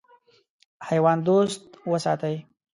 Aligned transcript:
حیوان 0.87 1.17
دوست 1.27 1.61
وساتئ. 1.91 2.35